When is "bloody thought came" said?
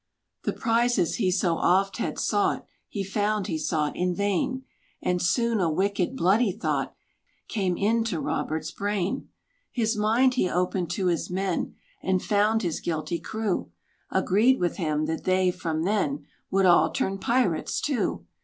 6.17-7.77